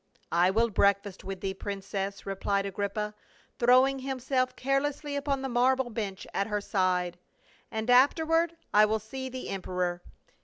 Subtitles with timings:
[0.31, 3.13] "I will breakfast with thee, princess," replied Agrippa,
[3.59, 7.19] throwing himself carelessly upon the marble bench at her side.
[7.69, 10.01] "And afterward I will see the emperor.